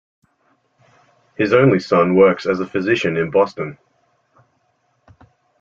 [1.37, 3.77] His only son works as a physician in Boston.